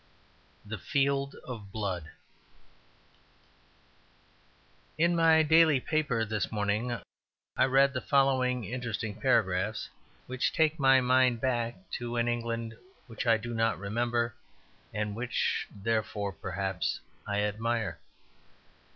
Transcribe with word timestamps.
The 0.65 0.79
Field 0.79 1.35
of 1.43 1.71
Blood 1.71 2.09
In 4.97 5.15
my 5.15 5.43
daily 5.43 5.79
paper 5.79 6.25
this 6.25 6.51
morning 6.51 6.99
I 7.55 7.65
read 7.65 7.93
the 7.93 8.01
following 8.01 8.63
interesting 8.63 9.21
paragraphs, 9.21 9.89
which 10.25 10.53
take 10.53 10.79
my 10.79 11.01
mind 11.01 11.39
back 11.39 11.75
to 11.99 12.15
an 12.15 12.27
England 12.27 12.75
which 13.05 13.27
I 13.27 13.37
do 13.37 13.53
not 13.53 13.77
remember 13.77 14.33
and 14.91 15.15
which, 15.15 15.67
therefore 15.69 16.31
(perhaps), 16.31 16.99
I 17.27 17.41
admire. 17.41 17.99